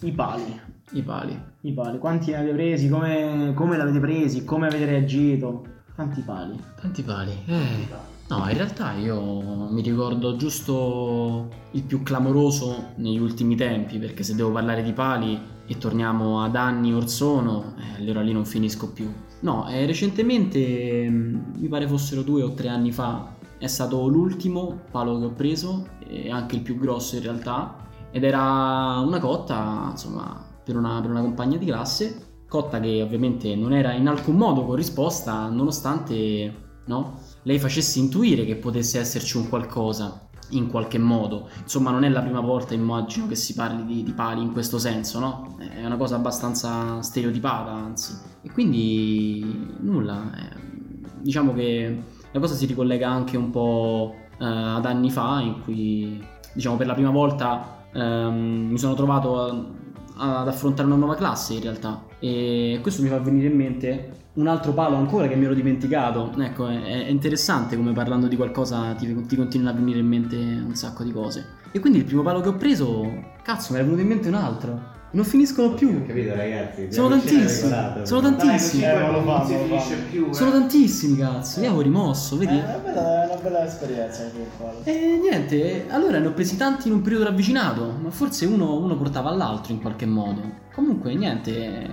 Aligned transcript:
I 0.00 0.12
pali. 0.12 0.60
I 0.92 1.02
pali. 1.02 1.40
I 1.62 1.72
pali. 1.72 1.98
Quanti 1.98 2.30
ne 2.30 2.36
avete 2.36 2.52
presi? 2.54 2.88
Come, 2.88 3.52
come 3.54 3.76
l'avete 3.76 3.98
presi? 3.98 4.44
Come 4.44 4.68
avete 4.68 4.84
reagito? 4.84 5.64
Tanti 5.96 6.20
pali. 6.20 6.56
Tanti 6.80 7.02
pali. 7.02 7.32
Eh. 7.46 8.16
No, 8.28 8.48
in 8.48 8.56
realtà 8.56 8.92
io 8.92 9.68
mi 9.70 9.80
ricordo 9.80 10.36
giusto 10.36 11.48
il 11.72 11.82
più 11.82 12.02
clamoroso 12.02 12.92
negli 12.96 13.18
ultimi 13.18 13.56
tempi, 13.56 13.98
perché 13.98 14.22
se 14.22 14.34
devo 14.34 14.52
parlare 14.52 14.82
di 14.82 14.92
pali 14.92 15.40
e 15.66 15.78
torniamo 15.78 16.42
ad 16.44 16.54
anni 16.54 16.92
or 16.92 17.08
sono, 17.08 17.74
eh, 17.78 18.02
allora 18.02 18.20
lì 18.20 18.32
non 18.32 18.44
finisco 18.44 18.92
più. 18.92 19.10
No, 19.40 19.66
eh, 19.68 19.86
recentemente, 19.86 21.08
mh, 21.08 21.54
mi 21.56 21.68
pare 21.68 21.88
fossero 21.88 22.22
due 22.22 22.42
o 22.42 22.52
tre 22.52 22.68
anni 22.68 22.92
fa, 22.92 23.34
è 23.56 23.66
stato 23.66 24.06
l'ultimo 24.06 24.78
palo 24.90 25.18
che 25.18 25.24
ho 25.24 25.32
preso, 25.32 25.88
e 26.06 26.30
anche 26.30 26.56
il 26.56 26.62
più 26.62 26.78
grosso 26.78 27.16
in 27.16 27.22
realtà, 27.22 27.87
ed 28.10 28.24
era 28.24 28.98
una 29.04 29.18
cotta, 29.18 29.88
insomma, 29.90 30.44
per 30.64 30.76
una, 30.76 31.00
per 31.00 31.10
una 31.10 31.20
compagna 31.20 31.56
di 31.56 31.66
classe, 31.66 32.42
cotta 32.48 32.80
che 32.80 33.02
ovviamente 33.02 33.54
non 33.54 33.72
era 33.72 33.92
in 33.92 34.08
alcun 34.08 34.36
modo 34.36 34.64
corrisposta, 34.64 35.48
nonostante, 35.48 36.80
no? 36.86 37.20
lei 37.42 37.58
facesse 37.58 37.98
intuire 37.98 38.44
che 38.44 38.56
potesse 38.56 38.98
esserci 38.98 39.36
un 39.36 39.48
qualcosa 39.48 40.28
in 40.50 40.68
qualche 40.68 40.98
modo. 40.98 41.48
Insomma, 41.60 41.90
non 41.90 42.04
è 42.04 42.08
la 42.08 42.22
prima 42.22 42.40
volta, 42.40 42.74
immagino, 42.74 43.26
che 43.26 43.34
si 43.34 43.54
parli 43.54 43.84
di, 43.84 44.02
di 44.02 44.12
pali 44.12 44.42
in 44.42 44.52
questo 44.52 44.78
senso, 44.78 45.18
no? 45.18 45.56
È 45.58 45.84
una 45.84 45.96
cosa 45.96 46.16
abbastanza 46.16 47.00
stereotipata, 47.02 47.70
anzi. 47.70 48.14
E 48.42 48.50
quindi 48.50 49.76
nulla. 49.80 50.30
eh, 50.34 50.66
diciamo 51.20 51.52
che 51.52 52.02
la 52.30 52.40
cosa 52.40 52.54
si 52.54 52.66
ricollega 52.66 53.08
anche 53.10 53.36
un 53.36 53.50
po' 53.50 54.14
eh, 54.38 54.44
ad 54.44 54.86
anni 54.86 55.10
fa, 55.10 55.40
in 55.40 55.62
cui, 55.62 56.22
diciamo, 56.54 56.76
per 56.76 56.86
la 56.86 56.94
prima 56.94 57.10
volta 57.10 57.77
ehm, 57.92 58.68
mi 58.70 58.78
sono 58.78 58.94
trovato 58.94 59.40
a- 60.16 60.40
ad 60.40 60.48
affrontare 60.48 60.86
una 60.88 60.96
nuova 60.96 61.14
classe, 61.14 61.54
in 61.54 61.60
realtà. 61.62 62.04
E 62.18 62.78
questo 62.82 63.02
mi 63.02 63.08
fa 63.08 63.18
venire 63.18 63.46
in 63.46 63.56
mente 63.56 64.12
un 64.34 64.46
altro 64.48 64.72
palo 64.72 64.96
ancora 64.96 65.28
che 65.28 65.36
mi 65.36 65.44
ero 65.44 65.54
dimenticato. 65.54 66.32
Ecco, 66.38 66.66
è, 66.68 67.04
è 67.04 67.08
interessante 67.08 67.76
come 67.76 67.92
parlando 67.92 68.26
di 68.26 68.36
qualcosa 68.36 68.92
ti, 68.94 69.26
ti 69.26 69.36
continuano 69.36 69.76
a 69.76 69.78
venire 69.78 70.00
in 70.00 70.06
mente 70.06 70.36
un 70.36 70.74
sacco 70.74 71.02
di 71.04 71.12
cose. 71.12 71.56
E 71.70 71.80
quindi 71.80 71.98
il 71.98 72.04
primo 72.04 72.22
palo 72.22 72.40
che 72.40 72.48
ho 72.48 72.54
preso, 72.56 73.22
cazzo, 73.42 73.72
ne 73.74 73.80
è 73.80 73.82
venuto 73.82 74.00
in 74.00 74.08
mente 74.08 74.28
un 74.28 74.34
altro. 74.34 74.96
Non 75.10 75.24
finiscono 75.24 75.72
più. 75.72 76.06
Capito 76.06 76.34
ragazzi? 76.34 76.92
Sono 76.92 77.08
tantissimi. 77.08 77.74
Sono 78.02 78.20
tantissimi. 78.20 78.82
Eh, 78.84 78.98
non 78.98 79.12
lo 79.12 79.18
si 79.20 79.24
fanno, 79.24 79.58
lo 79.58 79.64
finisce 79.64 79.94
fanno. 79.94 80.08
più, 80.10 80.28
eh. 80.28 80.34
Sono 80.34 80.50
tantissimi, 80.50 81.16
cazzo. 81.16 81.60
Io 81.60 81.66
avevo 81.66 81.82
rimosso, 81.82 82.36
vedi? 82.36 82.56
Eh, 82.56 82.60
è, 82.60 82.64
una 82.64 82.76
bella, 82.78 83.22
è 83.22 83.32
una 83.32 83.40
bella 83.40 83.64
esperienza. 83.66 84.30
E 84.84 85.18
niente, 85.22 85.86
allora 85.88 86.18
ne 86.18 86.26
ho 86.26 86.32
presi 86.32 86.56
tanti 86.56 86.88
in 86.88 86.94
un 86.94 87.00
periodo 87.00 87.24
ravvicinato, 87.24 87.94
ma 88.02 88.10
forse 88.10 88.44
uno, 88.44 88.76
uno 88.76 88.96
portava 88.96 89.30
all'altro 89.30 89.72
in 89.72 89.80
qualche 89.80 90.06
modo. 90.06 90.42
Comunque, 90.74 91.14
niente, 91.14 91.88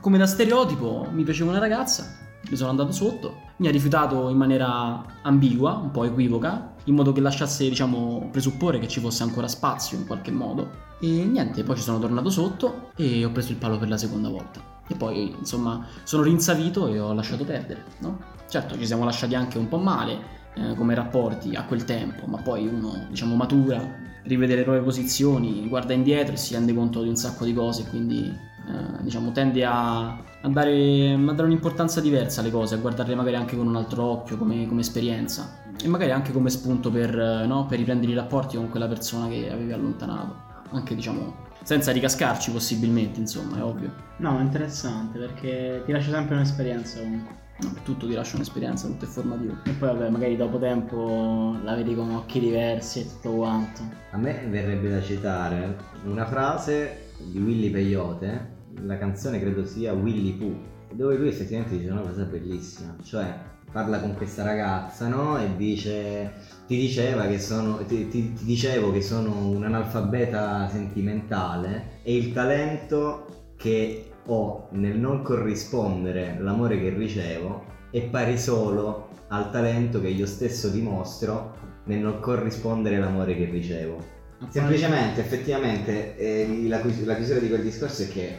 come 0.00 0.18
da 0.18 0.26
stereotipo 0.26 1.08
mi 1.10 1.24
piaceva 1.24 1.50
una 1.50 1.58
ragazza, 1.58 2.06
mi 2.48 2.56
sono 2.56 2.70
andato 2.70 2.92
sotto, 2.92 3.50
mi 3.62 3.68
ha 3.68 3.70
rifiutato 3.70 4.28
in 4.28 4.36
maniera 4.36 5.04
ambigua, 5.22 5.74
un 5.74 5.92
po' 5.92 6.02
equivoca, 6.02 6.74
in 6.84 6.96
modo 6.96 7.12
che 7.12 7.20
lasciasse, 7.20 7.68
diciamo, 7.68 8.28
presupporre 8.32 8.80
che 8.80 8.88
ci 8.88 8.98
fosse 8.98 9.22
ancora 9.22 9.46
spazio 9.46 9.96
in 9.96 10.04
qualche 10.04 10.32
modo. 10.32 10.90
E 10.98 11.06
niente, 11.06 11.62
poi 11.62 11.76
ci 11.76 11.82
sono 11.82 12.00
tornato 12.00 12.28
sotto 12.28 12.90
e 12.96 13.24
ho 13.24 13.30
preso 13.30 13.52
il 13.52 13.58
palo 13.58 13.78
per 13.78 13.88
la 13.88 13.96
seconda 13.96 14.28
volta. 14.28 14.60
E 14.88 14.96
poi, 14.96 15.32
insomma, 15.38 15.86
sono 16.02 16.24
rinsavito 16.24 16.88
e 16.88 16.98
ho 16.98 17.12
lasciato 17.12 17.44
perdere, 17.44 17.84
no? 18.00 18.18
Certo, 18.48 18.76
ci 18.76 18.84
siamo 18.84 19.04
lasciati 19.04 19.36
anche 19.36 19.58
un 19.58 19.68
po' 19.68 19.78
male, 19.78 20.18
eh, 20.54 20.74
come 20.74 20.96
rapporti 20.96 21.54
a 21.54 21.62
quel 21.62 21.84
tempo, 21.84 22.26
ma 22.26 22.38
poi 22.38 22.66
uno 22.66 23.06
diciamo 23.10 23.36
matura, 23.36 24.01
rivede 24.24 24.54
le 24.54 24.62
proprie 24.62 24.82
posizioni, 24.82 25.66
guarda 25.68 25.92
indietro 25.92 26.34
e 26.34 26.36
si 26.36 26.54
rende 26.54 26.74
conto 26.74 27.02
di 27.02 27.08
un 27.08 27.16
sacco 27.16 27.44
di 27.44 27.52
cose, 27.52 27.86
quindi 27.88 28.26
eh, 28.26 29.02
diciamo 29.02 29.32
tende 29.32 29.64
a, 29.64 30.08
a 30.08 30.48
dare, 30.48 31.12
a 31.12 31.32
dare 31.32 31.42
un'importanza 31.44 32.00
diversa 32.00 32.40
alle 32.40 32.50
cose, 32.50 32.74
a 32.74 32.78
guardarle 32.78 33.14
magari 33.14 33.36
anche 33.36 33.56
con 33.56 33.66
un 33.66 33.76
altro 33.76 34.04
occhio 34.04 34.36
come, 34.36 34.66
come 34.66 34.80
esperienza 34.80 35.60
e 35.82 35.88
magari 35.88 36.12
anche 36.12 36.32
come 36.32 36.50
spunto 36.50 36.90
per, 36.90 37.18
eh, 37.18 37.46
no, 37.46 37.66
per 37.66 37.78
riprendere 37.78 38.12
i 38.12 38.14
rapporti 38.14 38.56
con 38.56 38.68
quella 38.68 38.86
persona 38.86 39.28
che 39.28 39.50
avevi 39.50 39.72
allontanato, 39.72 40.34
anche 40.70 40.94
diciamo 40.94 41.50
senza 41.62 41.92
ricascarci 41.92 42.50
possibilmente, 42.50 43.20
insomma, 43.20 43.58
è 43.58 43.62
ovvio. 43.62 43.92
No, 44.18 44.38
è 44.38 44.42
interessante 44.42 45.18
perché 45.18 45.82
ti 45.84 45.92
lascia 45.92 46.10
sempre 46.10 46.34
un'esperienza 46.34 46.98
comunque. 47.00 47.40
Tutto 47.84 48.06
ti 48.06 48.14
lascia 48.14 48.36
un'esperienza, 48.36 48.86
tutto 48.86 49.04
è 49.04 49.08
formativo. 49.08 49.56
E 49.64 49.70
poi 49.72 49.88
vabbè, 49.88 50.10
magari 50.10 50.36
dopo 50.36 50.58
tempo 50.58 51.56
la 51.62 51.74
vedi 51.74 51.94
con 51.94 52.10
occhi 52.14 52.40
diversi 52.40 53.00
e 53.00 53.06
tutto 53.08 53.32
quanto. 53.32 53.82
A 54.10 54.16
me 54.16 54.46
verrebbe 54.48 54.90
da 54.90 55.00
citare 55.00 55.76
una 56.04 56.26
frase 56.26 57.10
di 57.18 57.38
Willy 57.38 57.70
Peyote, 57.70 58.50
la 58.82 58.98
canzone 58.98 59.40
credo 59.40 59.64
sia 59.64 59.92
Willy 59.92 60.32
Pooh, 60.34 60.56
dove 60.92 61.16
lui 61.16 61.28
effettivamente 61.28 61.76
dice 61.78 61.90
una 61.90 62.02
cosa 62.02 62.24
bellissima, 62.24 62.96
cioè 63.02 63.50
parla 63.72 64.00
con 64.00 64.14
questa 64.14 64.42
ragazza, 64.42 65.08
no? 65.08 65.38
E 65.38 65.56
dice, 65.56 66.32
ti 66.66 66.76
diceva 66.76 67.26
che 67.26 67.38
sono, 67.38 67.78
ti, 67.86 68.08
ti- 68.08 68.34
ti 68.34 68.44
dicevo 68.44 68.92
che 68.92 69.00
sono 69.00 69.48
un 69.48 69.64
analfabeta 69.64 70.68
sentimentale 70.68 72.00
e 72.02 72.14
il 72.14 72.32
talento 72.32 73.54
che 73.56 74.11
ho 74.26 74.68
nel 74.70 74.98
non 74.98 75.22
corrispondere 75.22 76.36
l'amore 76.38 76.78
che 76.78 76.90
ricevo 76.90 77.64
è 77.90 78.02
pari 78.02 78.38
solo 78.38 79.08
al 79.28 79.50
talento 79.50 80.00
che 80.00 80.08
io 80.08 80.26
stesso 80.26 80.68
dimostro 80.68 81.54
nel 81.84 81.98
non 81.98 82.20
corrispondere 82.20 82.98
l'amore 82.98 83.36
che 83.36 83.44
ricevo. 83.46 84.20
Semplicemente, 84.48 85.20
effettivamente, 85.20 86.16
eh, 86.16 86.66
la, 86.68 86.80
chius- 86.80 87.04
la 87.04 87.14
chiusura 87.16 87.38
di 87.38 87.48
quel 87.48 87.62
discorso 87.62 88.02
è 88.02 88.08
che 88.08 88.38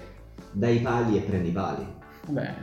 dai 0.52 0.80
pali 0.80 1.18
e 1.18 1.22
prendi 1.22 1.50
i 1.50 1.52
pali. 1.52 1.86
Vabbè, 2.28 2.54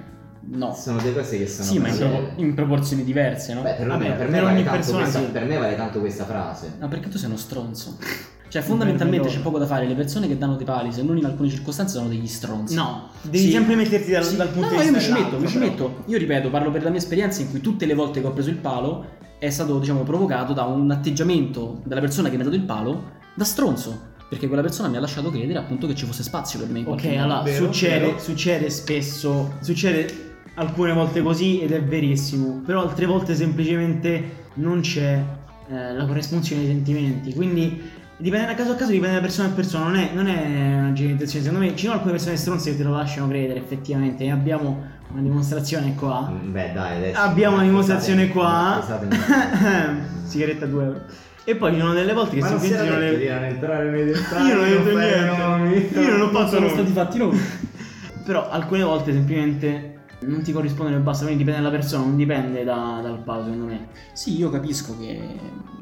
no. 0.40 0.74
Sono 0.74 1.00
due 1.00 1.12
cose 1.12 1.38
che 1.38 1.46
sono... 1.46 1.68
Sì, 1.68 1.78
ma 1.78 1.88
in, 1.88 1.96
pro- 1.96 2.32
in 2.36 2.54
proporzioni 2.54 3.04
diverse, 3.04 3.54
no? 3.54 3.62
Beh, 3.62 3.74
per, 3.74 3.86
Vabbè, 3.86 4.02
me, 4.02 4.08
per 4.10 4.16
per 4.18 4.30
me 4.30 4.40
vale 4.40 4.64
questa, 4.64 5.06
sì. 5.06 5.24
per 5.26 5.44
me 5.44 5.56
vale 5.58 5.76
tanto 5.76 6.00
questa 6.00 6.24
frase. 6.24 6.76
No, 6.78 6.88
perché 6.88 7.08
tu 7.08 7.18
sei 7.18 7.28
uno 7.28 7.38
stronzo. 7.38 7.98
Cioè, 8.50 8.62
fondamentalmente 8.62 9.28
c'è 9.28 9.38
poco 9.40 9.58
da 9.58 9.66
fare. 9.66 9.86
Le 9.86 9.94
persone 9.94 10.26
che 10.26 10.36
danno 10.36 10.56
dei 10.56 10.64
pali, 10.66 10.90
se 10.92 11.02
non 11.02 11.16
in 11.16 11.24
alcune 11.24 11.48
circostanze, 11.48 11.96
sono 11.96 12.08
degli 12.08 12.26
stronzi. 12.26 12.74
No, 12.74 13.08
devi 13.22 13.38
Sì. 13.38 13.50
sempre 13.52 13.76
metterti 13.76 14.10
dal, 14.10 14.24
Sì. 14.24 14.34
dal 14.36 14.48
punto 14.48 14.74
no, 14.74 14.80
di 14.80 14.86
no, 14.90 14.92
vista 14.94 15.08
io 15.08 15.12
mi 15.14 15.18
ci 15.18 15.22
metto, 15.24 15.38
mi 15.40 15.46
ci 15.48 15.58
metto. 15.58 16.02
Io 16.06 16.18
ripeto, 16.18 16.50
parlo 16.50 16.70
per 16.72 16.82
la 16.82 16.90
mia 16.90 16.98
esperienza 16.98 17.40
in 17.42 17.50
cui 17.50 17.60
tutte 17.60 17.86
le 17.86 17.94
volte 17.94 18.20
che 18.20 18.26
ho 18.26 18.32
preso 18.32 18.50
il 18.50 18.56
palo 18.56 19.18
è 19.38 19.48
stato, 19.50 19.78
diciamo, 19.78 20.02
provocato 20.02 20.52
da 20.52 20.64
un 20.64 20.90
atteggiamento 20.90 21.80
della 21.84 22.00
persona 22.00 22.28
che 22.28 22.34
mi 22.34 22.42
ha 22.42 22.44
dato 22.44 22.56
il 22.56 22.62
palo 22.64 23.12
da 23.34 23.44
stronzo. 23.44 24.08
Perché 24.28 24.46
quella 24.48 24.62
persona 24.62 24.88
mi 24.88 24.96
ha 24.96 25.00
lasciato 25.00 25.30
credere 25.30 25.58
appunto 25.58 25.86
che 25.86 25.94
ci 25.94 26.04
fosse 26.04 26.22
spazio 26.22 26.58
per 26.60 26.68
me 26.68 26.80
in 26.80 26.86
Ok, 26.88 27.04
allora 27.16 27.42
Vero, 27.42 27.64
succede, 27.66 28.06
vero. 28.06 28.18
succede 28.18 28.68
spesso, 28.70 29.54
succede 29.60 30.28
alcune 30.54 30.92
volte 30.92 31.22
così 31.22 31.60
ed 31.60 31.72
è 31.72 31.82
verissimo, 31.82 32.60
però 32.64 32.82
altre 32.82 33.06
volte 33.06 33.34
semplicemente 33.34 34.48
non 34.54 34.80
c'è 34.82 35.20
eh, 35.68 35.92
la 35.94 36.04
corrispondenza 36.04 36.54
dei 36.54 36.66
sentimenti, 36.66 37.32
quindi 37.34 37.80
dipende 38.20 38.46
da 38.46 38.54
caso 38.54 38.72
a 38.72 38.74
caso, 38.74 38.90
dipende 38.90 39.16
da 39.16 39.20
persona 39.20 39.48
a 39.48 39.52
persona, 39.52 39.84
non 39.86 39.96
è, 39.96 40.10
non 40.14 40.26
è 40.28 40.78
una 40.78 40.92
generalizzazione, 40.92 41.44
secondo 41.44 41.64
me 41.66 41.74
ci 41.74 41.84
sono 41.84 41.94
alcune 41.94 42.12
persone 42.12 42.36
stronze 42.36 42.70
che 42.70 42.76
te 42.76 42.82
lo 42.82 42.92
lasciano 42.92 43.28
credere 43.28 43.58
effettivamente, 43.58 44.24
e 44.24 44.30
abbiamo 44.30 44.82
una 45.12 45.22
dimostrazione 45.22 45.94
qua. 45.94 46.30
Mm, 46.30 46.52
Beh, 46.52 46.72
dai, 46.72 46.96
adesso... 46.96 47.18
Abbiamo 47.20 47.56
una 47.56 47.64
dimostrazione 47.64 48.28
qua. 48.28 48.78
scusate, 48.80 49.08
Sigaretta 50.24 50.66
2 50.66 50.84
euro. 50.84 51.00
E 51.42 51.56
poi 51.56 51.72
ci 51.72 51.80
sono 51.80 51.94
delle 51.94 52.12
volte 52.12 52.36
che 52.36 52.40
Ma 52.42 52.58
si 52.58 52.68
di 52.68 52.68
le... 52.68 53.28
non 53.32 53.44
entrare 53.44 53.90
nei 53.90 54.04
dettagli. 54.04 54.46
Io 54.48 54.54
non 54.54 54.64
ho 54.64 54.68
detto 54.68 54.98
niente. 54.98 55.36
nomi. 55.36 55.88
Io 55.94 56.10
non 56.10 56.20
ho 56.20 56.28
fatto 56.30 56.48
sono 56.48 56.60
nomi. 56.60 56.72
stati 56.72 56.92
fatti 56.92 57.18
noi. 57.18 57.40
Però 58.24 58.48
alcune 58.50 58.82
volte 58.84 59.12
semplicemente 59.12 59.89
non 60.22 60.42
ti 60.42 60.52
corrispondono 60.52 60.96
e 60.98 61.00
basta, 61.00 61.24
quindi 61.24 61.44
dipende 61.44 61.62
dalla 61.62 61.74
persona, 61.76 62.04
non 62.04 62.16
dipende 62.16 62.64
da- 62.64 63.00
dal 63.02 63.22
palo 63.22 63.44
secondo 63.44 63.64
me. 63.66 63.88
Sì, 64.12 64.36
io 64.36 64.50
capisco 64.50 64.96
che, 64.98 65.20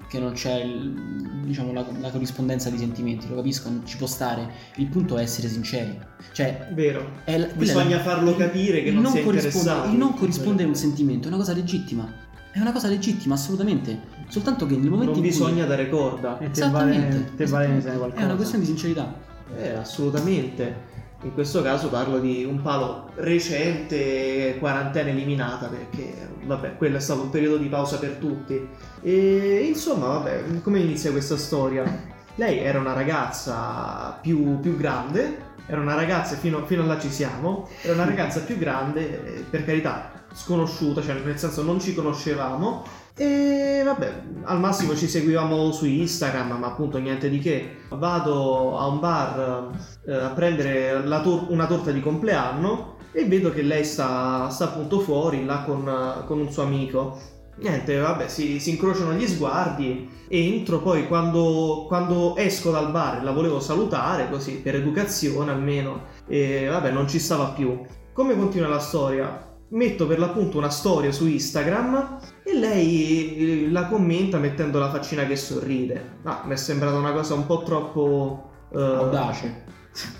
che 0.08 0.18
non 0.18 0.32
c'è 0.32 0.62
il- 0.62 1.40
diciamo, 1.44 1.72
la, 1.72 1.84
la 2.00 2.10
corrispondenza 2.10 2.70
di 2.70 2.78
sentimenti, 2.78 3.28
lo 3.28 3.36
capisco, 3.36 3.70
ci 3.84 3.96
può 3.96 4.06
stare. 4.06 4.48
Il 4.76 4.86
punto 4.88 5.16
è 5.16 5.22
essere 5.22 5.48
sinceri. 5.48 5.98
Cioè, 6.32 6.68
Vero. 6.72 7.10
è 7.24 7.38
la- 7.38 7.48
Bisogna 7.54 7.96
la- 7.96 8.02
farlo 8.02 8.36
capire 8.36 8.82
che 8.82 8.88
il 8.90 8.94
non 8.94 9.06
si 9.10 9.18
è 9.18 9.22
interessato. 9.22 9.90
Il 9.90 9.96
non 9.96 10.14
corrispondere 10.14 10.64
a 10.64 10.68
un 10.68 10.74
sentimento 10.76 11.24
è 11.26 11.28
una 11.28 11.38
cosa 11.38 11.52
legittima. 11.52 12.26
È 12.50 12.60
una 12.60 12.72
cosa 12.72 12.88
legittima, 12.88 13.34
assolutamente. 13.34 14.16
Soltanto 14.28 14.66
che 14.66 14.76
nel 14.76 14.90
momento 14.90 15.14
Non 15.14 15.24
in 15.24 15.30
cui... 15.30 15.30
bisogna 15.30 15.64
dare 15.64 15.88
corda. 15.88 16.38
E 16.38 16.50
te 16.50 16.60
vale, 16.68 16.90
Esattamente. 16.90 17.34
te 17.36 17.46
vale 17.46 17.66
ne 17.68 17.80
sai 17.80 17.96
qualcosa. 17.96 18.22
È 18.22 18.24
una 18.24 18.34
questione 18.34 18.64
di 18.64 18.70
sincerità. 18.70 19.14
Eh, 19.56 19.70
assolutamente. 19.70 20.96
In 21.22 21.34
questo 21.34 21.62
caso 21.62 21.88
parlo 21.88 22.20
di 22.20 22.44
un 22.44 22.62
palo 22.62 23.10
recente, 23.16 24.56
quarantena 24.60 25.08
eliminata, 25.08 25.66
perché 25.66 26.28
vabbè, 26.44 26.76
quello 26.76 26.96
è 26.96 27.00
stato 27.00 27.22
un 27.22 27.30
periodo 27.30 27.56
di 27.56 27.66
pausa 27.66 27.98
per 27.98 28.12
tutti. 28.12 28.68
E 29.02 29.64
insomma, 29.66 30.06
vabbè, 30.06 30.60
come 30.62 30.78
inizia 30.78 31.10
questa 31.10 31.36
storia? 31.36 32.16
Lei 32.38 32.60
era 32.60 32.78
una 32.78 32.92
ragazza 32.92 34.16
più, 34.22 34.60
più 34.60 34.76
grande, 34.76 35.46
era 35.66 35.80
una 35.80 35.96
ragazza, 35.96 36.36
fino, 36.36 36.64
fino 36.66 36.84
a 36.84 36.86
là 36.86 36.96
ci 36.96 37.10
siamo, 37.10 37.68
era 37.82 37.94
una 37.94 38.04
ragazza 38.04 38.42
più 38.42 38.56
grande, 38.56 39.38
eh, 39.38 39.40
per 39.42 39.64
carità, 39.64 40.12
sconosciuta, 40.32 41.02
cioè 41.02 41.16
nel 41.16 41.36
senso 41.36 41.64
non 41.64 41.80
ci 41.80 41.94
conoscevamo, 41.94 42.84
E 43.20 43.82
vabbè, 43.84 44.22
al 44.44 44.60
massimo 44.60 44.94
ci 44.94 45.08
seguivamo 45.08 45.72
su 45.72 45.84
Instagram, 45.86 46.52
ma 46.52 46.68
appunto 46.68 46.98
niente 46.98 47.28
di 47.28 47.40
che. 47.40 47.78
Vado 47.88 48.78
a 48.78 48.86
un 48.86 49.00
bar 49.00 49.70
eh, 50.06 50.14
a 50.14 50.28
prendere 50.28 51.02
tor- 51.24 51.50
una 51.50 51.66
torta 51.66 51.90
di 51.90 52.00
compleanno 52.00 52.98
e 53.10 53.24
vedo 53.24 53.50
che 53.50 53.62
lei 53.62 53.84
sta, 53.84 54.48
sta 54.50 54.66
appunto 54.66 55.00
fuori 55.00 55.44
là 55.44 55.64
con, 55.64 56.22
con 56.26 56.38
un 56.38 56.52
suo 56.52 56.62
amico. 56.62 57.18
Niente, 57.60 57.98
vabbè, 57.98 58.28
si, 58.28 58.60
si 58.60 58.70
incrociano 58.70 59.12
gli 59.12 59.26
sguardi 59.26 60.08
entro 60.28 60.80
poi 60.80 61.06
quando, 61.08 61.86
quando 61.88 62.36
esco 62.36 62.70
dal 62.70 62.90
bar 62.90 63.24
la 63.24 63.32
volevo 63.32 63.60
salutare, 63.60 64.28
così 64.28 64.60
per 64.60 64.76
educazione 64.76 65.50
almeno, 65.50 66.04
e 66.26 66.66
vabbè, 66.68 66.90
non 66.90 67.08
ci 67.08 67.18
stava 67.18 67.46
più. 67.46 67.80
Come 68.12 68.36
continua 68.36 68.68
la 68.68 68.78
storia? 68.78 69.46
Metto 69.70 70.06
per 70.06 70.18
l'appunto 70.18 70.58
una 70.58 70.70
storia 70.70 71.12
su 71.12 71.26
Instagram 71.26 72.18
e 72.42 72.54
lei 72.54 73.36
eh, 73.66 73.70
la 73.70 73.86
commenta 73.86 74.38
mettendo 74.38 74.78
la 74.78 74.90
faccina 74.90 75.26
che 75.26 75.36
sorride. 75.36 76.18
Ah, 76.24 76.42
mi 76.46 76.52
è 76.52 76.56
sembrata 76.56 76.96
una 76.96 77.12
cosa 77.12 77.34
un 77.34 77.46
po' 77.46 77.62
troppo... 77.62 78.50
eh, 78.72 78.80
Audace. 78.80 79.64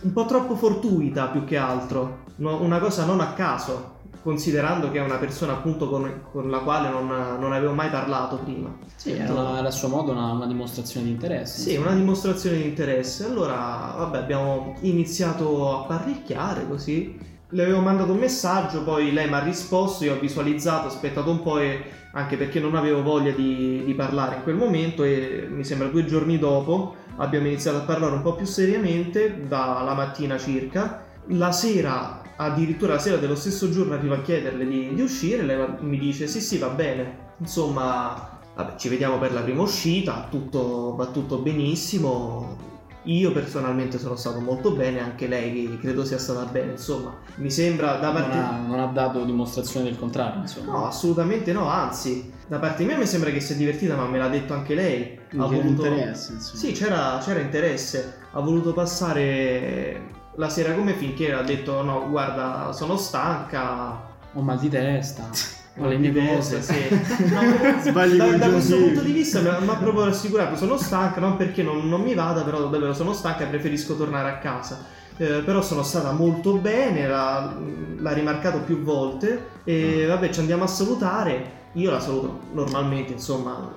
un 0.02 0.12
po' 0.12 0.26
troppo 0.26 0.54
fortuita 0.54 1.28
più 1.28 1.44
che 1.44 1.56
altro, 1.56 2.24
No- 2.38 2.60
una 2.60 2.78
cosa 2.78 3.04
non 3.04 3.20
a 3.20 3.32
caso, 3.34 3.96
considerando 4.22 4.90
che 4.90 4.98
è 4.98 5.02
una 5.04 5.16
persona 5.16 5.52
appunto 5.52 5.88
con, 5.88 6.22
con 6.30 6.50
la 6.50 6.58
quale 6.58 6.88
non, 6.88 7.06
non 7.06 7.52
avevo 7.52 7.72
mai 7.72 7.88
parlato 7.90 8.36
prima. 8.36 8.76
Sì, 8.96 9.12
era, 9.12 9.32
una- 9.32 9.58
era 9.58 9.68
a 9.68 9.70
suo 9.70 9.88
modo 9.88 10.12
una, 10.12 10.32
una 10.32 10.46
dimostrazione 10.46 11.06
di 11.06 11.12
interesse. 11.12 11.60
Sì, 11.60 11.76
una 11.76 11.92
dimostrazione 11.92 12.56
di 12.58 12.64
interesse. 12.64 13.24
Allora, 13.24 13.94
vabbè, 13.96 14.18
abbiamo 14.18 14.74
iniziato 14.80 15.78
a 15.78 15.86
parricchiare 15.86 16.66
così. 16.68 17.18
Le 17.50 17.62
avevo 17.62 17.80
mandato 17.80 18.12
un 18.12 18.18
messaggio, 18.18 18.82
poi 18.84 19.12
lei 19.12 19.26
mi 19.26 19.34
ha 19.34 19.38
risposto, 19.42 20.04
io 20.04 20.14
ho 20.16 20.18
visualizzato, 20.18 20.84
ho 20.86 20.88
aspettato 20.90 21.30
un 21.30 21.42
po' 21.42 21.58
e 21.58 21.82
anche 22.12 22.36
perché 22.36 22.60
non 22.60 22.74
avevo 22.74 23.02
voglia 23.02 23.30
di, 23.32 23.82
di 23.84 23.94
parlare 23.94 24.36
in 24.36 24.42
quel 24.42 24.56
momento 24.56 25.02
e 25.02 25.46
mi 25.50 25.64
sembra 25.64 25.88
due 25.88 26.04
giorni 26.04 26.38
dopo 26.38 26.94
abbiamo 27.16 27.46
iniziato 27.46 27.78
a 27.78 27.80
parlare 27.80 28.14
un 28.14 28.22
po' 28.22 28.34
più 28.34 28.46
seriamente, 28.46 29.46
dalla 29.46 29.94
mattina 29.94 30.38
circa. 30.38 31.04
La 31.32 31.52
sera, 31.52 32.17
addirittura 32.38 32.94
la 32.94 32.98
sera 33.00 33.16
dello 33.16 33.34
stesso 33.34 33.70
giorno 33.70 33.94
arrivo 33.94 34.14
a 34.14 34.22
chiederle 34.22 34.66
di, 34.66 34.94
di 34.94 35.02
uscire, 35.02 35.42
lei 35.42 35.66
mi 35.80 35.98
dice 35.98 36.26
sì 36.26 36.40
sì 36.40 36.58
va 36.58 36.68
bene. 36.68 37.26
Insomma, 37.38 38.40
vabbè, 38.54 38.76
ci 38.76 38.88
vediamo 38.88 39.18
per 39.18 39.32
la 39.32 39.42
prima 39.42 39.62
uscita, 39.62 40.26
tutto, 40.30 40.94
va 40.96 41.06
tutto 41.06 41.38
benissimo. 41.38 42.66
Io 43.04 43.32
personalmente 43.32 43.98
sono 43.98 44.16
stato 44.16 44.38
molto 44.40 44.72
bene, 44.72 45.00
anche 45.00 45.28
lei 45.28 45.78
credo 45.80 46.04
sia 46.04 46.18
stata 46.18 46.44
bene, 46.50 46.72
insomma, 46.72 47.16
mi 47.36 47.50
sembra 47.50 47.96
da 47.96 48.12
Non 48.12 48.20
parte... 48.20 48.36
ha, 48.36 48.60
non 48.66 48.78
ha 48.80 48.86
dato 48.86 49.24
dimostrazione 49.24 49.86
del 49.86 49.98
contrario, 49.98 50.40
insomma. 50.40 50.72
No, 50.72 50.86
assolutamente 50.86 51.52
no, 51.52 51.68
anzi, 51.68 52.30
da 52.46 52.58
parte 52.58 52.84
mia 52.84 52.98
mi 52.98 53.06
sembra 53.06 53.30
che 53.30 53.40
sia 53.40 53.54
divertita, 53.54 53.96
ma 53.96 54.06
me 54.06 54.18
l'ha 54.18 54.28
detto 54.28 54.52
anche 54.52 54.74
lei. 54.74 55.18
Ha 55.18 55.30
c'era 55.30 55.46
voluto... 55.46 55.86
interesse, 55.86 56.32
insomma. 56.32 56.58
Sì, 56.58 56.72
c'era, 56.72 57.18
c'era 57.22 57.40
interesse. 57.40 58.16
Ha 58.32 58.40
voluto 58.40 58.74
passare 58.74 60.16
la 60.38 60.48
sera 60.48 60.72
con 60.72 60.84
me 60.84 60.94
finché 60.94 61.32
ha 61.32 61.42
detto 61.42 61.82
no, 61.82 62.08
guarda, 62.08 62.72
sono 62.72 62.96
stanca. 62.96 64.06
Ho 64.34 64.40
mal 64.40 64.58
di 64.58 64.68
testa, 64.68 65.28
ho 65.78 65.88
le 65.88 65.98
mie 65.98 66.12
cose. 66.12 66.62
Sì. 66.62 66.74
No, 67.28 67.92
da, 67.92 68.36
da 68.36 68.50
questo 68.50 68.76
punto 68.76 69.00
di 69.00 69.12
vista 69.12 69.40
mi 69.40 69.48
ha, 69.48 69.76
proprio 69.76 70.04
rassicurato, 70.04 70.56
sono 70.56 70.76
stanca, 70.76 71.20
non 71.20 71.36
perché 71.36 71.62
non, 71.62 71.88
non 71.88 72.02
mi 72.02 72.14
vada, 72.14 72.42
però 72.42 72.66
davvero 72.68 72.94
sono 72.94 73.12
stanca 73.12 73.44
e 73.44 73.48
preferisco 73.48 73.96
tornare 73.96 74.30
a 74.30 74.38
casa. 74.38 74.96
Eh, 75.16 75.42
però 75.44 75.60
sono 75.62 75.82
stata 75.82 76.12
molto 76.12 76.54
bene, 76.54 77.08
l'ha, 77.08 77.56
l'ha 77.96 78.12
rimarcato 78.12 78.60
più 78.60 78.82
volte 78.82 79.56
e 79.64 80.06
vabbè 80.06 80.30
ci 80.30 80.40
andiamo 80.40 80.64
a 80.64 80.68
salutare. 80.68 81.56
Io 81.72 81.90
la 81.90 82.00
saluto 82.00 82.40
normalmente, 82.52 83.12
insomma, 83.12 83.68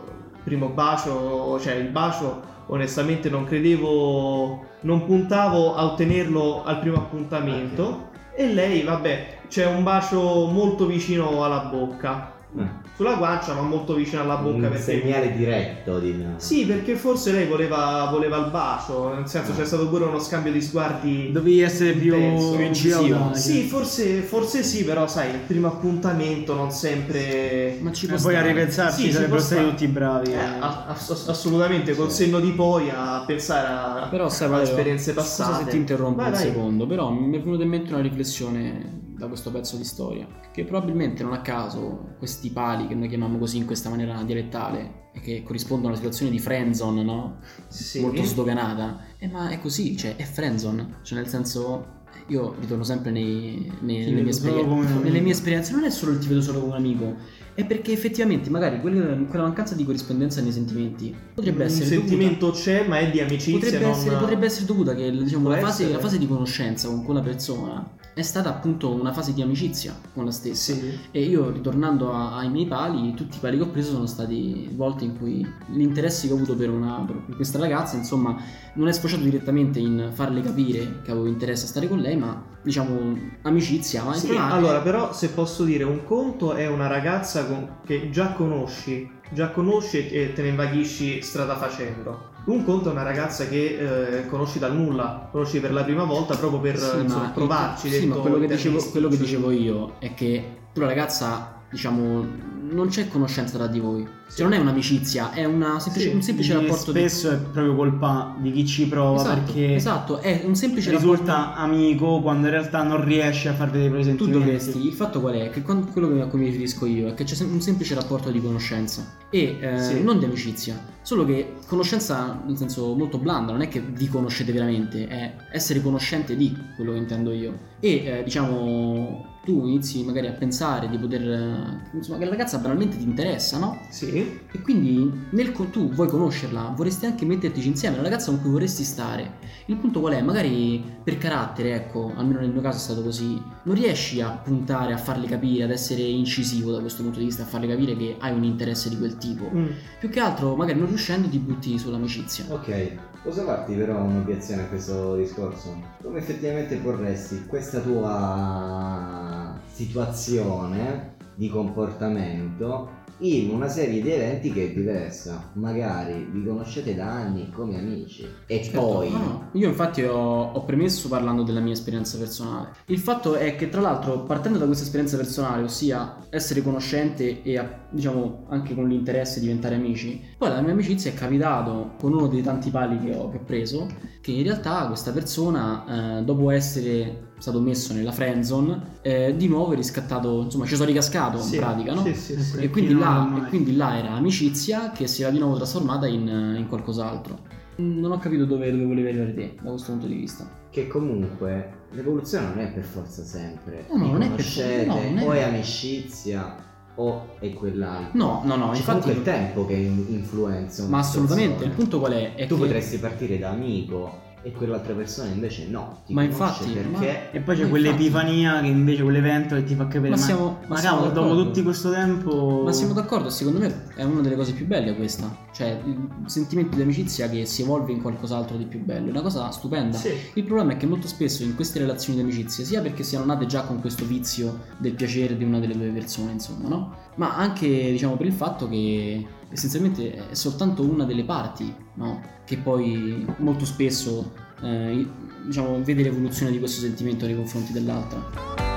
primo 0.44 0.68
bacio, 0.70 1.60
cioè 1.60 1.74
il 1.74 1.90
bacio 1.90 2.50
onestamente 2.68 3.30
non 3.30 3.46
credevo, 3.46 4.66
non 4.82 5.06
puntavo 5.06 5.76
a 5.76 5.86
ottenerlo 5.86 6.64
al 6.64 6.80
primo 6.80 6.98
appuntamento. 6.98 8.10
E 8.34 8.54
lei, 8.54 8.84
vabbè, 8.84 9.40
c'è 9.48 9.66
un 9.66 9.84
bacio 9.84 10.48
molto 10.48 10.86
vicino 10.86 11.44
alla 11.44 11.60
bocca. 11.60 12.31
Eh, 12.58 12.80
Sulla 12.98 13.16
guancia, 13.16 13.54
ma 13.56 13.62
molto 13.62 13.96
vicino 13.96 14.22
alla 14.22 14.36
bocca 14.36 14.56
un 14.56 14.62
perché. 14.62 14.78
segnale 14.78 15.34
diretto 15.36 16.00
di 16.00 16.24
Sì, 16.36 16.66
perché 16.66 16.96
forse 16.96 17.32
lei 17.32 17.48
voleva, 17.48 18.10
voleva 18.12 18.38
il 18.38 18.52
bacio, 18.52 19.14
nel 19.14 19.28
senso 19.28 19.54
c'è 19.56 19.66
stato 19.66 19.88
pure 19.88 20.04
uno 20.06 20.20
scambio 20.20 20.52
di 20.52 20.62
sguardi. 20.62 21.32
Dovevi 21.32 21.62
essere 21.62 21.94
più, 21.94 22.14
incisivo. 22.14 23.34
Sì, 23.34 23.64
forse, 23.64 24.22
forse 24.22 24.62
sì, 24.64 24.84
però 24.84 25.08
sai, 25.08 25.30
il 25.32 25.40
primo 25.48 25.68
appuntamento 25.68 26.54
non 26.54 26.72
sempre. 26.72 27.78
Ma 27.80 27.92
ci 27.92 28.06
E 28.06 28.10
può 28.10 28.18
poi 28.22 28.36
a 28.36 28.42
ripensarci 28.42 29.02
Sì, 29.06 29.12
sarebbero 29.12 29.40
stati 29.42 29.64
tutti 29.70 29.88
bravi. 29.88 30.32
Eh, 30.32 30.36
eh. 30.36 30.60
ass- 30.60 31.28
assolutamente, 31.30 31.96
col 31.96 32.12
Sì. 32.12 32.26
senno 32.26 32.40
di 32.40 32.52
poi 32.52 32.90
a 32.94 33.24
pensare 33.26 33.68
a, 33.68 34.08
Però 34.12 34.30
sai, 34.30 34.52
a 34.54 34.62
esperienze 34.62 35.12
scusa 35.14 35.22
passate. 35.22 35.64
se 35.64 35.70
ti 35.72 35.78
interrompo 35.78 36.18
Vai, 36.18 36.28
un 36.28 36.34
vai. 36.34 36.42
secondo, 36.44 36.86
però 36.86 37.10
mi 37.10 37.36
è 37.38 37.42
venuta 37.42 37.64
in 37.64 37.70
mente 37.70 37.94
una 37.94 38.02
riflessione 38.02 39.00
da 39.22 39.28
questo 39.28 39.52
pezzo 39.52 39.78
di 39.78 39.84
storia, 39.84 40.28
che 40.52 40.64
probabilmente 40.64 41.22
non 41.22 41.34
a 41.34 41.42
caso 41.42 42.16
questi 42.18 42.50
pali 42.50 42.88
che 42.88 42.96
noi 42.96 43.08
chiamiamo 43.08 43.38
così 43.38 43.58
in 43.58 43.68
questa 43.68 43.88
maniera 43.88 44.24
dialettale 44.24 45.10
e 45.14 45.20
che 45.20 45.44
corrispondono 45.44 45.90
a 45.90 45.92
una 45.92 45.98
situazione 45.98 46.32
di 46.32 46.40
friendzone, 46.40 47.04
no? 47.04 47.38
Sì. 47.68 48.00
Molto 48.00 48.24
sdoganata. 48.24 49.00
Eh, 49.20 49.28
ma 49.28 49.50
è 49.50 49.60
così, 49.60 49.96
cioè 49.96 50.16
è 50.16 50.24
friendzone, 50.24 50.96
cioè 51.04 51.20
nel 51.20 51.28
senso 51.28 52.00
io 52.28 52.56
ritorno 52.60 52.84
sempre 52.84 53.12
nei- 53.12 53.72
nei- 53.82 54.12
nelle, 54.12 54.24
mie 54.24 54.32
amico. 54.32 55.00
nelle 55.04 55.20
mie 55.20 55.34
esperienze, 55.34 55.72
non 55.74 55.84
è 55.84 55.92
solo 55.92 56.14
il 56.14 56.18
ti 56.18 56.28
vedo 56.28 56.42
solo 56.42 56.60
come 56.62 56.72
un 56.72 56.78
amico, 56.78 57.16
è 57.54 57.66
perché 57.66 57.92
effettivamente 57.92 58.50
magari 58.50 58.80
quella, 58.80 59.16
quella 59.28 59.44
mancanza 59.44 59.76
di 59.76 59.84
corrispondenza 59.84 60.42
nei 60.42 60.52
sentimenti 60.52 61.14
potrebbe 61.34 61.64
Un 61.64 61.70
essere 61.70 61.90
dovuta- 61.90 62.08
sentimento 62.08 62.52
c'è, 62.52 62.88
ma 62.88 63.00
è 63.00 63.10
di 63.12 63.20
amicizia. 63.20 63.60
Potrebbe, 63.60 63.86
non... 63.86 63.92
essere, 63.92 64.16
potrebbe 64.18 64.46
essere 64.46 64.66
dovuta 64.66 64.96
che 64.96 65.12
diciamo, 65.12 65.50
la, 65.50 65.58
fase, 65.58 65.92
la 65.92 66.00
fase 66.00 66.18
di 66.18 66.28
conoscenza 66.28 66.88
con 66.88 67.04
quella 67.04 67.22
persona 67.22 68.00
è 68.14 68.22
stata 68.24 68.50
appunto 68.50 68.94
una 68.94 69.14
fase 69.14 69.34
di 69.34 69.42
amicizia 69.42 69.96
con 70.14 70.26
la 70.26 70.32
stessa. 70.32 70.74
Sì. 70.74 71.00
E 71.12 71.24
io 71.24 71.50
ritornando 71.50 72.14
a- 72.14 72.38
ai 72.38 72.50
miei 72.50 72.66
pali, 72.68 73.14
tutti 73.14 73.38
i 73.38 73.40
pali 73.40 73.58
che 73.58 73.64
ho 73.64 73.70
preso 73.70 73.92
sono 73.92 74.06
stati 74.06 74.70
volte 74.74 75.06
in 75.06 75.18
cui 75.18 75.46
l'interesse 75.68 76.28
che 76.28 76.34
ho 76.34 76.36
avuto 76.36 76.56
per, 76.56 76.70
una, 76.70 77.04
per 77.06 77.36
questa 77.36 77.58
ragazza, 77.58 77.96
insomma, 77.96 78.36
non 78.74 78.88
è 78.88 78.92
sfociato 78.92 79.24
direttamente 79.24 79.80
in 79.80 80.10
farle 80.14 80.42
capire 80.42 81.02
che 81.04 81.12
avevo 81.12 81.28
interesse 81.28 81.66
a 81.66 81.68
stare 81.68 81.88
con 81.88 82.00
lei, 82.00 82.18
ma 82.18 82.44
diciamo 82.64 83.18
amicizia. 83.44 84.04
Ma 84.04 84.14
Sì, 84.14 84.36
allora, 84.36 84.80
però, 84.80 85.14
se 85.14 85.30
posso 85.30 85.64
dire, 85.64 85.84
un 85.84 86.04
conto 86.04 86.54
è 86.54 86.68
una 86.68 86.88
ragazza 86.88 87.46
con- 87.46 87.78
che 87.86 88.10
già 88.10 88.34
conosci, 88.34 89.10
già 89.30 89.50
conosci 89.50 90.10
e 90.10 90.34
te 90.34 90.42
ne 90.42 90.50
invaghisci 90.50 91.22
strada 91.22 91.56
facendo. 91.56 92.30
Un 92.44 92.64
conto 92.64 92.90
è 92.90 92.92
una 92.92 93.04
ragazza 93.04 93.48
che 93.48 94.20
eh, 94.22 94.26
conosci 94.28 94.58
dal 94.58 94.76
nulla, 94.76 95.30
conosci 95.32 95.60
per 95.60 95.72
la 95.74 95.84
prima 95.84 96.04
volta 96.04 96.36
proprio 96.36 96.60
per 96.60 96.78
Sì, 96.78 96.98
insomma, 97.00 97.24
ma- 97.26 97.30
provarci. 97.30 97.90
Sì, 97.90 98.06
ma 98.08 98.16
quello 98.16 98.40
che, 98.40 98.48
dicevo, 98.48 98.84
quello 98.90 99.08
che 99.10 99.18
dicevo 99.18 99.52
io 99.52 99.94
è 100.00 100.14
che 100.16 100.58
tu 100.74 100.80
la 100.82 100.88
ragazza, 100.88 101.61
diciamo, 101.72 102.50
non 102.72 102.88
c'è 102.88 103.08
conoscenza 103.08 103.58
tra 103.58 103.68
di 103.68 103.80
voi. 103.80 104.08
Sì. 104.28 104.38
Cioè 104.38 104.48
non 104.48 104.58
è 104.58 104.62
un'amicizia, 104.62 105.32
è 105.34 105.44
una 105.44 105.78
semplice- 105.80 106.10
Sì, 106.10 106.16
un 106.16 106.22
semplice 106.22 106.54
rapporto 106.54 106.92
di... 106.94 107.00
spesso 107.00 107.32
è 107.32 107.38
proprio 107.38 107.76
colpa 107.76 108.36
di 108.40 108.52
chi 108.52 108.66
ci 108.66 108.88
prova 108.88 109.20
Esatto, 109.20 109.42
perché 109.44 109.76
esatto, 109.76 110.18
è 110.20 110.44
un 110.46 110.56
semplice 110.56 110.90
risulta 110.92 111.34
rapporto... 111.34 111.60
amico 111.62 112.22
quando 112.22 112.48
in 112.48 112.54
realtà 112.54 112.82
non 112.84 113.04
riesce 113.04 113.50
a 113.50 113.54
far 113.54 113.72
vedere 113.72 114.00
i 114.00 114.04
propri 114.04 114.16
Tu 114.16 114.28
dovresti, 114.30 114.86
il 114.88 114.94
fatto 114.94 115.20
qual 115.20 115.34
è? 115.34 115.50
Che 115.50 115.62
quando- 115.64 115.88
quello 115.88 116.24
a 116.24 116.28
cui 116.28 116.40
mi 116.40 116.46
riferisco 116.46 116.86
io 116.86 117.10
è 117.10 117.14
che 117.14 117.26
c'è 117.26 117.44
un 117.44 117.60
semplice 117.60 117.94
rapporto 117.94 118.32
di 118.32 118.42
conoscenza 118.42 119.06
e 119.30 119.58
eh, 119.60 119.82
Sì. 119.82 120.02
non 120.02 120.18
di 120.20 120.24
amicizia, 120.24 120.82
solo 121.02 121.26
che 121.26 121.56
conoscenza 121.68 122.42
nel 122.46 122.56
senso 122.58 122.94
molto 122.96 123.18
blanda, 123.18 123.52
non 123.52 123.62
è 123.62 123.68
che 123.68 123.82
vi 123.82 124.08
conoscete 124.08 124.54
veramente, 124.54 125.08
è 125.08 125.34
essere 125.52 125.82
conoscente 125.82 126.38
di 126.38 126.56
quello 126.78 126.94
che 126.94 127.00
intendo 127.00 127.34
io. 127.34 127.58
E 127.82 128.06
eh, 128.06 128.24
diciamo 128.24 129.31
tu 129.44 129.66
inizi 129.66 130.04
magari 130.04 130.28
a 130.28 130.34
pensare 130.34 130.88
di 130.88 130.98
poter, 130.98 131.82
insomma 131.94 132.20
che 132.20 132.26
la 132.26 132.32
ragazza 132.32 132.60
banalmente 132.60 132.98
ti 132.98 133.04
interessa, 133.04 133.58
no? 133.58 133.80
Sì, 133.90 134.40
E 134.52 134.62
quindi 134.62 135.12
nel 135.32 135.52
tu 135.72 135.90
vuoi 135.90 136.08
conoscerla, 136.08 136.74
vorresti 136.76 137.06
anche 137.06 137.26
metterti 137.26 137.66
insieme 137.66 137.96
alla 137.96 138.04
ragazza 138.08 138.30
con 138.30 138.42
cui 138.42 138.52
vorresti 138.52 138.84
stare. 138.84 139.40
Il 139.66 139.78
punto 139.78 140.00
qual 140.00 140.14
è? 140.14 140.22
Magari 140.22 140.84
per 141.04 141.18
carattere, 141.18 141.74
ecco, 141.74 142.12
almeno 142.16 142.40
nel 142.40 142.52
mio 142.52 142.62
caso 142.62 142.78
è 142.78 142.82
stato 142.82 143.02
così, 143.02 143.42
non 143.64 143.76
riesci 143.76 144.22
a 144.22 144.30
puntare 144.30 144.94
a 144.94 144.98
farle 144.98 145.28
capire, 145.28 145.64
ad 145.64 145.72
essere 145.72 146.02
incisivo 146.02 146.72
da 146.72 146.80
questo 146.80 147.02
punto 147.02 147.20
di 147.20 147.26
vista, 147.26 147.44
a 147.44 147.46
farle 147.48 147.68
capire 147.68 147.96
che 147.96 148.18
hai 148.20 148.34
un 148.34 148.44
interesse 148.44 148.90
di 148.90 148.98
quel 148.98 149.18
tipo. 149.18 149.50
Mm. 149.54 149.68
Più 150.00 150.10
che 150.10 150.20
altro, 150.20 150.56
magari 150.56 150.78
non 150.78 150.88
riuscendo, 150.88 151.28
ti 151.28 151.40
butti 151.40 151.78
sull'amicizia. 151.80 152.46
Ok, 152.50 152.98
posso 153.24 153.44
farti 153.44 153.74
però 153.76 154.02
un'obiezione 154.02 154.64
a 154.64 154.68
questo 154.68 155.16
discorso? 155.16 155.76
Come 156.02 156.20
effettivamente 156.20 156.78
porresti 156.78 157.46
questa 157.46 157.80
tua 157.80 159.60
situazione 159.72 161.16
di 161.36 161.50
comportamento 161.50 163.01
in 163.22 163.50
una 163.50 163.68
serie 163.68 164.02
di 164.02 164.12
eventi 164.12 164.52
che 164.52 164.70
è 164.70 164.74
diversa. 164.74 165.52
Magari 165.54 166.28
vi 166.32 166.44
conoscete 166.44 166.96
da 166.96 167.10
anni 167.10 167.50
come 167.52 167.78
amici 167.78 168.28
e 168.46 168.64
Certo, 168.64 168.80
poi 168.80 169.12
no. 169.12 169.50
Io 169.54 169.68
infatti 169.68 170.04
ho, 170.04 170.52
ho 170.52 170.64
premesso 170.64 171.08
parlando 171.08 171.44
della 171.44 171.60
mia 171.60 171.74
esperienza 171.74 172.18
personale. 172.18 172.74
Il 172.86 173.00
fatto 173.00 173.36
è 173.36 173.56
che 173.56 173.70
tra 173.70 173.82
l'altro 173.82 174.24
partendo 174.24 174.58
da 174.58 174.66
questa 174.66 174.84
esperienza 174.84 175.18
personale, 175.18 175.64
ossia 175.64 176.18
essere 176.30 176.62
conoscente 176.62 177.42
e 177.44 177.64
diciamo 177.90 178.46
anche 178.50 178.74
con 178.74 178.88
l'interesse 178.88 179.40
di 179.40 179.46
diventare 179.46 179.76
amici, 179.76 180.22
poi 180.38 180.50
la 180.50 180.62
mia 180.62 180.72
amicizia 180.72 181.12
è 181.12 181.14
capitato 181.14 181.96
con 182.00 182.14
uno 182.14 182.28
dei 182.28 182.42
tanti 182.42 182.70
pali 182.70 182.98
che 183.00 183.16
ho, 183.16 183.30
che 183.30 183.38
ho 183.38 183.44
preso, 183.44 183.88
che 184.22 184.32
in 184.32 184.44
realtà 184.44 184.88
questa 184.88 185.12
persona 185.12 186.20
eh, 186.20 186.24
dopo 186.24 186.50
essere 186.50 187.30
stato 187.42 187.60
messo 187.60 187.94
nella 187.94 188.12
friendzone 188.12 188.80
eh, 189.02 189.34
di 189.36 189.48
nuovo 189.48 189.74
è 189.74 189.76
riscattato, 189.76 190.42
insomma 190.44 190.66
ci 190.66 190.76
sono 190.76 190.88
ricascato 190.88 191.40
Sì, 191.40 191.56
in 191.56 191.62
pratica, 191.62 191.94
no? 191.94 192.04
Sì, 192.04 192.14
sì, 192.14 192.40
sì. 192.42 192.58
E 192.60 192.70
quindi, 192.70 192.94
là, 192.94 193.34
e 193.46 193.50
quindi 193.50 193.76
là 193.76 193.98
era 193.98 194.12
amicizia 194.12 194.92
che 194.92 195.08
si 195.08 195.24
era 195.24 195.32
di 195.32 195.40
nuovo 195.40 195.56
trasformata 195.56 196.06
in, 196.08 196.28
in 196.58 196.66
qualcos'altro. 196.70 197.40
Non 197.78 198.12
ho 198.12 198.18
capito 198.20 198.46
dove, 198.46 198.70
dove 198.72 198.84
volevi 198.86 199.08
arrivare 199.08 199.34
te 199.34 199.56
da 199.62 199.70
questo 199.72 199.92
punto 199.92 200.06
di 200.08 200.14
vista. 200.16 200.48
che 200.70 200.88
comunque 200.88 201.80
l'evoluzione 201.92 202.48
non 202.48 202.60
è 202.60 202.72
per 202.72 202.84
forza 202.84 203.24
sempre. 203.24 203.86
No, 203.92 203.98
no, 203.98 204.12
non 204.12 204.22
è 204.22 204.30
per 204.30 204.42
forza- 204.44 204.86
no, 204.86 204.94
non 204.96 205.18
è- 205.18 205.28
o 205.28 205.32
è 205.32 205.42
amicizia 205.42 206.56
o 206.96 207.36
è 207.40 207.52
quell'altro. 207.54 208.12
No, 208.18 208.42
no, 208.46 208.56
no, 208.56 208.70
C'è 208.72 208.78
infatti. 208.78 209.00
comunque 209.02 209.12
il 209.14 209.22
tempo 209.24 209.66
che 209.66 209.74
in- 209.74 210.06
influenza. 210.10 210.86
Ma 210.88 211.00
assolutamente, 211.00 211.64
il 211.64 211.72
punto 211.72 212.00
qual 212.00 212.12
è? 212.14 212.36
È 212.36 212.46
tu 212.46 212.56
che- 212.56 212.62
potresti 212.62 212.98
partire 213.00 213.40
da 213.40 213.50
amico 213.50 214.30
e 214.44 214.52
quell'altra 214.52 214.94
persona 214.94 215.30
invece 215.30 215.68
no. 215.68 216.02
Ti 216.06 216.14
Ma 216.14 216.24
infatti, 216.24 216.72
perché 216.72 217.32
E 217.32 217.40
poi 217.42 217.56
c'è 217.56 217.64
Ma 217.64 217.70
quell'epifania 217.70 218.60
che 218.62 218.68
invece 218.68 219.04
quell'evento 219.04 219.56
che 219.56 219.64
ti 219.64 219.76
fa 219.76 219.88
capire. 219.88 220.10
Ma 220.10 220.16
Ma, 220.16 220.22
siamo- 220.22 220.58
ma 220.62 220.68
ma 220.68 220.78
siamo 220.78 221.02
cavolo, 221.04 221.14
dopo 221.14 221.44
tutto 221.44 221.64
questo 221.64 221.92
tempo. 221.92 222.62
Ma 222.64 222.72
siamo 222.72 222.94
d'accordo, 222.94 223.30
secondo 223.30 223.60
me 223.60 223.86
è 223.96 224.04
una 224.04 224.22
delle 224.22 224.36
cose 224.36 224.54
più 224.54 224.66
belle 224.66 224.96
questa. 224.96 225.36
Cioè, 225.54 225.80
il 225.86 226.08
sentimento 226.26 226.76
di 226.76 226.82
amicizia 226.82 227.30
che 227.30 227.46
si 227.46 227.62
evolve 227.62 227.92
in 227.92 228.02
qualcos'altro 228.02 228.58
di 228.58 228.66
più 228.66 228.84
bello. 228.84 229.08
È 229.08 229.12
una 229.12 229.22
cosa 229.22 229.50
stupenda. 229.52 229.98
Sì. 229.98 230.12
Il 230.34 230.44
problema 230.44 230.74
è 230.74 230.78
che 230.78 230.88
molto 230.88 231.08
spesso 231.08 231.44
in 231.44 231.56
queste 231.56 231.80
relazioni 231.80 232.18
di 232.18 232.24
amicizia, 232.24 232.64
sia 232.66 232.82
perché 232.82 233.04
siano 233.04 233.26
nate 233.26 233.46
già 233.46 233.62
con 233.64 233.80
questo 233.80 234.06
vizio 234.06 234.60
del 234.78 234.94
piacere 234.94 235.38
di 235.38 235.44
una 235.44 235.60
delle 235.60 235.74
due 235.78 235.90
persone, 235.90 236.32
insomma, 236.32 236.68
no? 236.68 236.96
Ma 237.16 237.36
anche, 237.36 237.68
diciamo, 237.68 238.16
per 238.18 238.26
il 238.26 238.34
fatto 238.34 238.68
che 238.68 239.26
essenzialmente 239.52 240.30
è 240.30 240.34
soltanto 240.34 240.84
una 240.84 241.06
delle 241.06 241.24
parti, 241.24 241.74
no? 241.96 242.22
Che 242.46 242.58
poi 242.58 243.26
molto 243.38 243.66
spesso, 243.66 244.34
eh, 244.62 245.08
diciamo, 245.46 245.84
vede 245.84 246.04
l'evoluzione 246.04 246.52
di 246.52 246.60
questo 246.60 246.82
sentimento 246.82 247.26
nei 247.26 247.36
confronti 247.36 247.72
dell'altra. 247.72 248.71